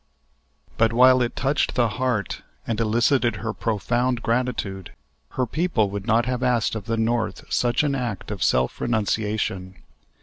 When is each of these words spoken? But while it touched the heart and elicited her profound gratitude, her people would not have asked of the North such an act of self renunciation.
But 0.79 0.93
while 0.93 1.21
it 1.21 1.35
touched 1.35 1.75
the 1.75 1.87
heart 1.89 2.41
and 2.65 2.79
elicited 2.79 3.35
her 3.35 3.53
profound 3.53 4.23
gratitude, 4.23 4.93
her 5.33 5.45
people 5.45 5.91
would 5.91 6.07
not 6.07 6.25
have 6.25 6.41
asked 6.41 6.73
of 6.73 6.85
the 6.87 6.97
North 6.97 7.43
such 7.53 7.83
an 7.83 7.93
act 7.93 8.31
of 8.31 8.43
self 8.43 8.81
renunciation. 8.81 9.75